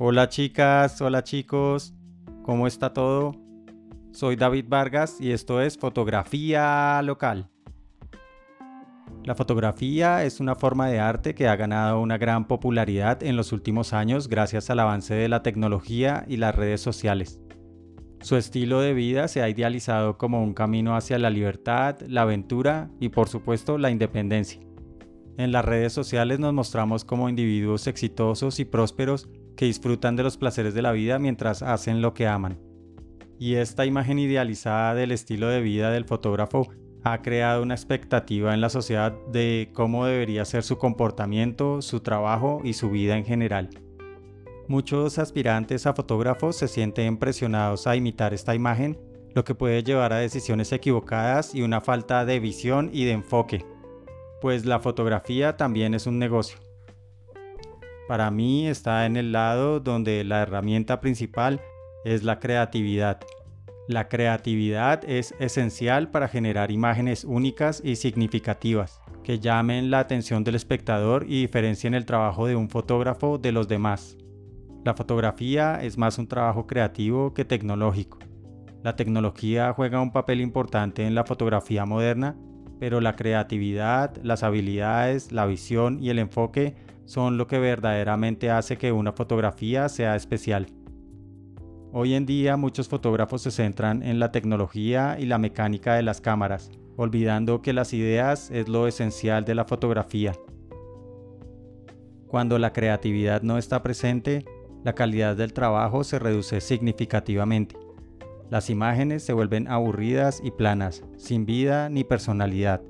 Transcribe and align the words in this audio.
Hola 0.00 0.28
chicas, 0.28 1.00
hola 1.00 1.24
chicos, 1.24 1.92
¿cómo 2.44 2.68
está 2.68 2.92
todo? 2.92 3.32
Soy 4.12 4.36
David 4.36 4.66
Vargas 4.68 5.20
y 5.20 5.32
esto 5.32 5.60
es 5.60 5.76
Fotografía 5.76 7.02
Local. 7.02 7.50
La 9.24 9.34
fotografía 9.34 10.22
es 10.22 10.38
una 10.38 10.54
forma 10.54 10.86
de 10.86 11.00
arte 11.00 11.34
que 11.34 11.48
ha 11.48 11.56
ganado 11.56 12.00
una 12.00 12.16
gran 12.16 12.46
popularidad 12.46 13.24
en 13.24 13.34
los 13.34 13.50
últimos 13.50 13.92
años 13.92 14.28
gracias 14.28 14.70
al 14.70 14.78
avance 14.78 15.14
de 15.14 15.28
la 15.28 15.42
tecnología 15.42 16.24
y 16.28 16.36
las 16.36 16.54
redes 16.54 16.80
sociales. 16.80 17.40
Su 18.20 18.36
estilo 18.36 18.80
de 18.80 18.94
vida 18.94 19.26
se 19.26 19.42
ha 19.42 19.48
idealizado 19.48 20.16
como 20.16 20.44
un 20.44 20.54
camino 20.54 20.94
hacia 20.94 21.18
la 21.18 21.30
libertad, 21.30 21.96
la 22.06 22.22
aventura 22.22 22.88
y 23.00 23.08
por 23.08 23.28
supuesto 23.28 23.78
la 23.78 23.90
independencia. 23.90 24.67
En 25.38 25.52
las 25.52 25.64
redes 25.64 25.92
sociales 25.92 26.40
nos 26.40 26.52
mostramos 26.52 27.04
como 27.04 27.28
individuos 27.28 27.86
exitosos 27.86 28.58
y 28.58 28.64
prósperos 28.64 29.28
que 29.56 29.66
disfrutan 29.66 30.16
de 30.16 30.24
los 30.24 30.36
placeres 30.36 30.74
de 30.74 30.82
la 30.82 30.90
vida 30.90 31.20
mientras 31.20 31.62
hacen 31.62 32.02
lo 32.02 32.12
que 32.12 32.26
aman. 32.26 32.58
Y 33.38 33.54
esta 33.54 33.86
imagen 33.86 34.18
idealizada 34.18 34.96
del 34.96 35.12
estilo 35.12 35.46
de 35.46 35.60
vida 35.60 35.92
del 35.92 36.06
fotógrafo 36.06 36.66
ha 37.04 37.22
creado 37.22 37.62
una 37.62 37.74
expectativa 37.74 38.52
en 38.52 38.60
la 38.60 38.68
sociedad 38.68 39.14
de 39.30 39.70
cómo 39.74 40.06
debería 40.06 40.44
ser 40.44 40.64
su 40.64 40.76
comportamiento, 40.76 41.82
su 41.82 42.00
trabajo 42.00 42.60
y 42.64 42.72
su 42.72 42.90
vida 42.90 43.16
en 43.16 43.24
general. 43.24 43.70
Muchos 44.66 45.20
aspirantes 45.20 45.86
a 45.86 45.94
fotógrafos 45.94 46.56
se 46.56 46.66
sienten 46.66 47.16
presionados 47.16 47.86
a 47.86 47.94
imitar 47.94 48.34
esta 48.34 48.56
imagen, 48.56 48.98
lo 49.36 49.44
que 49.44 49.54
puede 49.54 49.84
llevar 49.84 50.12
a 50.12 50.18
decisiones 50.18 50.72
equivocadas 50.72 51.54
y 51.54 51.62
una 51.62 51.80
falta 51.80 52.24
de 52.24 52.40
visión 52.40 52.90
y 52.92 53.04
de 53.04 53.12
enfoque 53.12 53.77
pues 54.40 54.64
la 54.64 54.80
fotografía 54.80 55.56
también 55.56 55.94
es 55.94 56.06
un 56.06 56.18
negocio. 56.18 56.58
Para 58.08 58.30
mí 58.30 58.66
está 58.66 59.04
en 59.04 59.16
el 59.16 59.32
lado 59.32 59.80
donde 59.80 60.24
la 60.24 60.42
herramienta 60.42 61.00
principal 61.00 61.60
es 62.04 62.22
la 62.22 62.38
creatividad. 62.38 63.20
La 63.86 64.08
creatividad 64.08 65.02
es 65.08 65.34
esencial 65.38 66.10
para 66.10 66.28
generar 66.28 66.70
imágenes 66.70 67.24
únicas 67.24 67.82
y 67.84 67.96
significativas, 67.96 69.00
que 69.22 69.40
llamen 69.40 69.90
la 69.90 69.98
atención 69.98 70.44
del 70.44 70.54
espectador 70.54 71.24
y 71.28 71.40
diferencien 71.40 71.94
el 71.94 72.06
trabajo 72.06 72.46
de 72.46 72.56
un 72.56 72.68
fotógrafo 72.68 73.38
de 73.38 73.52
los 73.52 73.68
demás. 73.68 74.16
La 74.84 74.94
fotografía 74.94 75.80
es 75.82 75.98
más 75.98 76.18
un 76.18 76.28
trabajo 76.28 76.66
creativo 76.66 77.34
que 77.34 77.44
tecnológico. 77.44 78.18
La 78.82 78.96
tecnología 78.96 79.72
juega 79.74 80.00
un 80.00 80.12
papel 80.12 80.40
importante 80.40 81.06
en 81.06 81.14
la 81.14 81.24
fotografía 81.24 81.84
moderna 81.84 82.36
pero 82.78 83.00
la 83.00 83.16
creatividad, 83.16 84.16
las 84.22 84.42
habilidades, 84.42 85.32
la 85.32 85.46
visión 85.46 86.02
y 86.02 86.10
el 86.10 86.18
enfoque 86.18 86.74
son 87.04 87.38
lo 87.38 87.46
que 87.46 87.58
verdaderamente 87.58 88.50
hace 88.50 88.76
que 88.76 88.92
una 88.92 89.12
fotografía 89.12 89.88
sea 89.88 90.14
especial. 90.14 90.66
Hoy 91.90 92.14
en 92.14 92.26
día 92.26 92.56
muchos 92.56 92.88
fotógrafos 92.88 93.42
se 93.42 93.50
centran 93.50 94.02
en 94.02 94.18
la 94.18 94.30
tecnología 94.30 95.16
y 95.18 95.24
la 95.24 95.38
mecánica 95.38 95.94
de 95.94 96.02
las 96.02 96.20
cámaras, 96.20 96.70
olvidando 96.96 97.62
que 97.62 97.72
las 97.72 97.94
ideas 97.94 98.50
es 98.50 98.68
lo 98.68 98.86
esencial 98.86 99.44
de 99.46 99.54
la 99.54 99.64
fotografía. 99.64 100.34
Cuando 102.26 102.58
la 102.58 102.74
creatividad 102.74 103.40
no 103.40 103.56
está 103.56 103.82
presente, 103.82 104.44
la 104.84 104.94
calidad 104.94 105.34
del 105.34 105.54
trabajo 105.54 106.04
se 106.04 106.18
reduce 106.18 106.60
significativamente. 106.60 107.87
Las 108.50 108.70
imágenes 108.70 109.22
se 109.22 109.34
vuelven 109.34 109.68
aburridas 109.68 110.40
y 110.42 110.50
planas, 110.50 111.02
sin 111.16 111.44
vida 111.44 111.90
ni 111.90 112.02
personalidad. 112.02 112.80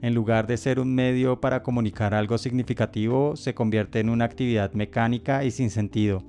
En 0.00 0.14
lugar 0.14 0.46
de 0.46 0.56
ser 0.56 0.78
un 0.78 0.94
medio 0.94 1.40
para 1.40 1.62
comunicar 1.62 2.14
algo 2.14 2.38
significativo, 2.38 3.34
se 3.36 3.52
convierte 3.52 3.98
en 4.00 4.08
una 4.08 4.24
actividad 4.24 4.72
mecánica 4.72 5.44
y 5.44 5.50
sin 5.50 5.70
sentido. 5.70 6.22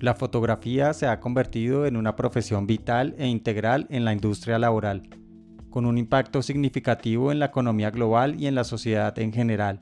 La 0.00 0.14
fotografía 0.14 0.92
se 0.92 1.06
ha 1.06 1.18
convertido 1.18 1.86
en 1.86 1.96
una 1.96 2.14
profesión 2.14 2.66
vital 2.66 3.14
e 3.18 3.26
integral 3.26 3.86
en 3.90 4.04
la 4.04 4.12
industria 4.12 4.58
laboral, 4.58 5.02
con 5.70 5.86
un 5.86 5.98
impacto 5.98 6.40
significativo 6.40 7.32
en 7.32 7.40
la 7.40 7.46
economía 7.46 7.90
global 7.90 8.40
y 8.40 8.46
en 8.46 8.54
la 8.54 8.64
sociedad 8.64 9.18
en 9.18 9.32
general. 9.32 9.80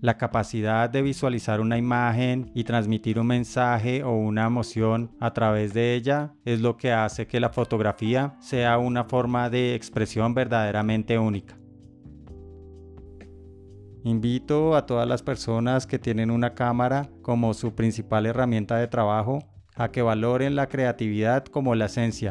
La 0.00 0.16
capacidad 0.16 0.88
de 0.88 1.02
visualizar 1.02 1.60
una 1.60 1.76
imagen 1.76 2.52
y 2.54 2.62
transmitir 2.62 3.18
un 3.18 3.26
mensaje 3.26 4.04
o 4.04 4.12
una 4.12 4.46
emoción 4.46 5.10
a 5.18 5.32
través 5.32 5.74
de 5.74 5.96
ella 5.96 6.34
es 6.44 6.60
lo 6.60 6.76
que 6.76 6.92
hace 6.92 7.26
que 7.26 7.40
la 7.40 7.50
fotografía 7.50 8.36
sea 8.38 8.78
una 8.78 9.02
forma 9.02 9.50
de 9.50 9.74
expresión 9.74 10.34
verdaderamente 10.34 11.18
única. 11.18 11.58
Invito 14.04 14.76
a 14.76 14.86
todas 14.86 15.08
las 15.08 15.24
personas 15.24 15.84
que 15.84 15.98
tienen 15.98 16.30
una 16.30 16.54
cámara 16.54 17.10
como 17.20 17.52
su 17.52 17.74
principal 17.74 18.26
herramienta 18.26 18.76
de 18.76 18.86
trabajo 18.86 19.40
a 19.74 19.90
que 19.90 20.02
valoren 20.02 20.54
la 20.54 20.68
creatividad 20.68 21.44
como 21.44 21.74
la 21.74 21.86
esencia 21.86 22.30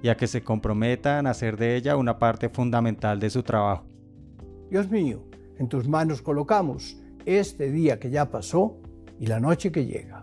y 0.00 0.10
a 0.10 0.16
que 0.16 0.28
se 0.28 0.44
comprometan 0.44 1.26
a 1.26 1.30
hacer 1.30 1.56
de 1.56 1.74
ella 1.74 1.96
una 1.96 2.20
parte 2.20 2.48
fundamental 2.48 3.18
de 3.18 3.30
su 3.30 3.42
trabajo. 3.42 3.84
Dios 4.70 4.88
mío, 4.88 5.24
en 5.58 5.68
tus 5.68 5.88
manos 5.88 6.22
colocamos 6.22 6.99
este 7.26 7.70
día 7.70 7.98
que 7.98 8.10
ya 8.10 8.30
pasó 8.30 8.78
y 9.18 9.26
la 9.26 9.40
noche 9.40 9.70
que 9.70 9.86
llega. 9.86 10.22